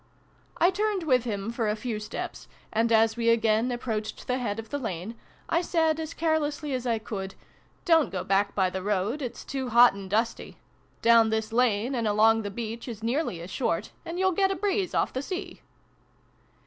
[0.57, 4.57] I turned with him, for a few steps, and as we again approached the head
[4.57, 5.13] of the lane,
[5.47, 5.81] I in] STREAKS OF DAWN.
[5.89, 7.35] 49 said, as carelessly as I could,"
[7.85, 9.21] Don't go back by the road.
[9.21, 10.57] It's too hot and dusty.
[11.03, 14.55] Down this lane, and along the beach, is nearly as short; and you'll get a
[14.55, 15.61] breeze off the sea."